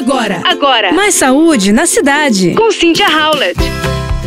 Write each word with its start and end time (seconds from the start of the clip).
Agora, 0.00 0.40
agora. 0.46 0.92
Mais 0.94 1.14
saúde 1.14 1.72
na 1.72 1.84
cidade. 1.84 2.54
Com 2.54 2.72
Cynthia 2.72 3.06
Howlett. 3.06 3.60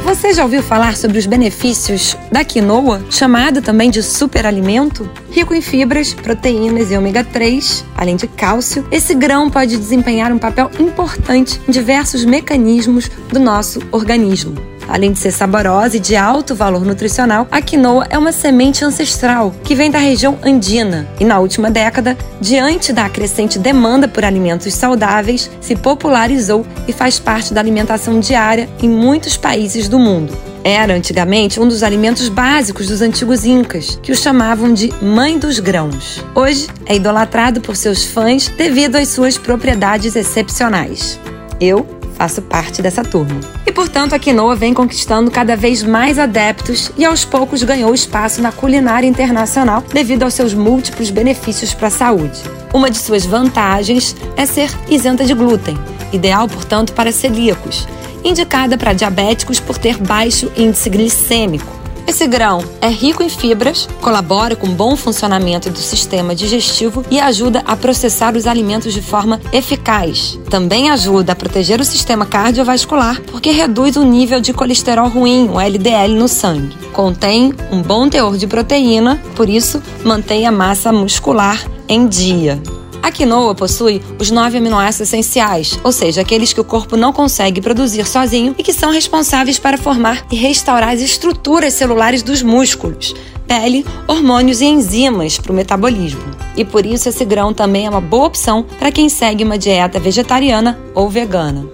Você 0.04 0.32
já 0.32 0.44
ouviu 0.44 0.62
falar 0.62 0.96
sobre 0.96 1.18
os 1.18 1.26
benefícios 1.26 2.16
da 2.32 2.44
quinoa, 2.44 3.04
chamado 3.10 3.60
também 3.60 3.90
de 3.90 4.04
superalimento? 4.04 5.10
Rico 5.32 5.52
em 5.52 5.62
fibras, 5.62 6.14
proteínas 6.14 6.92
e 6.92 6.96
ômega 6.96 7.24
3, 7.24 7.84
além 7.98 8.16
de 8.16 8.28
cálcio, 8.28 8.88
esse 8.92 9.16
grão 9.16 9.50
pode 9.50 9.76
desempenhar 9.76 10.32
um 10.32 10.38
papel 10.38 10.70
importante 10.80 11.60
em 11.68 11.72
diversos 11.72 12.24
mecanismos 12.24 13.10
do 13.30 13.40
nosso 13.40 13.80
organismo. 13.92 14.73
Além 14.88 15.12
de 15.12 15.20
ser 15.20 15.32
saborosa 15.32 15.98
e 15.98 16.00
de 16.00 16.16
alto 16.16 16.56
valor 16.56 16.86
nutricional, 16.86 17.48
a 17.52 17.62
quinoa 17.62 18.08
é 18.10 18.18
uma 18.18 18.32
semente 18.32 18.84
ancestral 18.84 19.54
que 19.64 19.76
vem 19.76 19.90
da 19.90 20.00
região 20.00 20.38
andina 20.44 21.08
e, 21.20 21.26
na 21.26 21.40
última 21.40 21.72
década, 21.72 22.18
diante 22.40 22.92
da 22.92 23.10
crescente 23.10 23.58
demanda 23.58 24.08
por 24.08 24.24
alimentos 24.24 24.74
saudáveis, 24.74 25.50
se 25.62 25.76
popularizou 25.76 26.66
e 26.88 26.94
faz 26.94 27.20
parte 27.20 27.54
da 27.54 27.62
alimentação 27.62 28.20
diária 28.20 28.70
em 28.82 28.90
muitos 28.90 29.38
países 29.38 29.88
do 29.88 30.00
mundo. 30.00 30.34
Era 30.64 30.94
antigamente 30.96 31.60
um 31.60 31.68
dos 31.68 31.84
alimentos 31.84 32.30
básicos 32.30 32.88
dos 32.88 33.02
antigos 33.02 33.44
incas, 33.44 34.00
que 34.02 34.14
o 34.14 34.16
chamavam 34.16 34.74
de 34.74 34.94
mãe 35.02 35.38
dos 35.38 35.60
grãos. 35.60 36.24
Hoje 36.34 36.68
é 36.86 36.96
idolatrado 36.96 37.60
por 37.60 37.76
seus 37.76 38.06
fãs 38.06 38.48
devido 38.48 38.96
às 38.96 39.10
suas 39.10 39.38
propriedades 39.38 40.16
excepcionais. 40.16 41.20
Eu 41.60 41.86
faço 42.16 42.42
parte 42.42 42.82
dessa 42.82 43.04
turma. 43.04 43.40
E 43.66 43.72
portanto, 43.72 44.14
a 44.14 44.20
quinoa 44.20 44.56
vem 44.56 44.74
conquistando 44.74 45.30
cada 45.30 45.56
vez 45.56 45.84
mais 45.84 46.18
adeptos 46.18 46.92
e 46.98 47.06
aos 47.06 47.26
poucos 47.26 47.64
ganhou 47.64 47.94
espaço 47.94 48.42
na 48.42 48.52
culinária 48.52 49.08
internacional 49.08 49.84
devido 49.94 50.24
aos 50.24 50.34
seus 50.34 50.54
múltiplos 50.54 51.10
benefícios 51.10 51.74
para 51.74 51.88
a 51.88 51.92
saúde. 51.92 52.42
Uma 52.74 52.90
de 52.90 52.98
suas 52.98 53.26
vantagens 53.26 54.16
é 54.36 54.46
ser 54.46 54.70
isenta 54.90 55.26
de 55.26 55.34
glúten, 55.34 55.78
ideal, 56.12 56.48
portanto, 56.48 56.94
para 56.94 57.12
celíacos, 57.12 57.88
indicada 58.24 58.78
para 58.78 58.94
diabéticos 58.94 59.60
por 59.60 59.78
ter 59.78 59.98
baixo 59.98 60.52
índice 60.56 60.90
glicêmico 60.90 61.83
esse 62.06 62.28
grão 62.28 62.64
é 62.82 62.88
rico 62.90 63.24
em 63.24 63.30
fibras, 63.30 63.88
colabora 64.02 64.56
com 64.56 64.68
o 64.68 64.72
bom 64.72 64.96
funcionamento 64.96 65.70
do 65.70 65.80
sistema 65.80 66.36
digestivo 66.36 67.04
e 67.10 67.20
ajuda 67.20 67.64
a 67.66 67.76
processar 67.76 68.36
os 68.36 68.46
alimentos 68.46 68.94
de 68.94 69.02
forma 69.02 69.40
eficaz. 69.52 70.40
Também 70.50 70.90
ajuda 70.90 71.32
a 71.32 71.36
proteger 71.36 71.80
o 71.80 71.86
sistema 71.86 72.26
cardiovascular 72.26 73.22
porque 73.32 73.52
reduz 73.52 73.96
o 73.96 74.04
nível 74.04 74.42
de 74.42 74.54
colesterol 74.54 75.08
ruim, 75.08 75.50
o 75.50 75.60
LDL, 75.60 76.14
no 76.16 76.28
sangue. 76.28 76.76
Contém 76.92 77.54
um 77.72 77.82
bom 77.82 78.10
teor 78.10 78.38
de 78.38 78.48
proteína, 78.48 79.22
por 79.36 79.50
isso 79.50 79.82
mantém 80.04 80.46
a 80.46 80.52
massa 80.52 80.92
muscular 80.92 81.60
em 81.88 82.08
dia. 82.08 82.62
A 83.04 83.12
quinoa 83.12 83.54
possui 83.54 84.02
os 84.18 84.32
nove 84.32 84.58
aminoácidos 84.58 85.10
essenciais, 85.10 85.78
ou 85.84 85.92
seja, 85.92 86.22
aqueles 86.22 86.54
que 86.54 86.62
o 86.62 86.64
corpo 86.64 86.96
não 86.96 87.12
consegue 87.12 87.60
produzir 87.60 88.08
sozinho 88.08 88.56
e 88.58 88.64
que 88.64 88.72
são 88.72 88.94
responsáveis 88.94 89.60
para 89.60 89.78
formar 89.78 90.26
e 90.32 90.38
restaurar 90.38 90.94
as 90.94 91.02
estruturas 91.02 91.74
celulares 91.74 92.24
dos 92.24 92.42
músculos, 92.42 93.14
pele, 93.46 93.86
hormônios 94.08 94.62
e 94.62 94.66
enzimas 94.68 95.38
para 95.38 95.52
o 95.52 95.56
metabolismo. 95.56 96.24
E 96.56 96.64
por 96.64 96.86
isso 96.86 97.10
esse 97.10 97.26
grão 97.26 97.54
também 97.54 97.88
é 97.88 97.90
uma 97.90 98.00
boa 98.00 98.28
opção 98.28 98.64
para 98.80 98.90
quem 98.90 99.10
segue 99.10 99.44
uma 99.44 99.58
dieta 99.58 100.00
vegetariana 100.00 100.80
ou 100.96 101.10
vegana. 101.10 101.68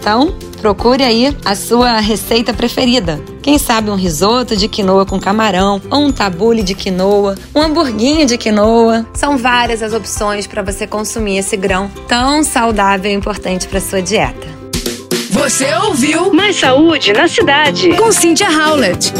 Então, 0.00 0.34
procure 0.60 1.02
aí 1.02 1.36
a 1.44 1.54
sua 1.54 1.98
receita 1.98 2.52
preferida. 2.52 3.20
Quem 3.42 3.58
sabe 3.58 3.90
um 3.90 3.96
risoto 3.96 4.54
de 4.54 4.68
quinoa 4.68 5.06
com 5.06 5.18
camarão, 5.18 5.80
ou 5.90 6.00
um 6.00 6.12
tabule 6.12 6.62
de 6.62 6.74
quinoa, 6.74 7.36
um 7.54 7.62
hamburguinho 7.62 8.26
de 8.26 8.36
quinoa. 8.36 9.06
São 9.14 9.36
várias 9.36 9.82
as 9.82 9.92
opções 9.92 10.46
para 10.46 10.62
você 10.62 10.86
consumir 10.86 11.38
esse 11.38 11.56
grão 11.56 11.90
tão 12.06 12.44
saudável 12.44 13.10
e 13.10 13.14
importante 13.14 13.66
para 13.66 13.80
sua 13.80 14.02
dieta. 14.02 14.48
Você 15.30 15.72
ouviu 15.86 16.32
Mais 16.32 16.56
Saúde 16.56 17.12
na 17.12 17.26
Cidade 17.26 17.94
com 17.94 18.12
Cynthia 18.12 18.48
Howlett. 18.50 19.12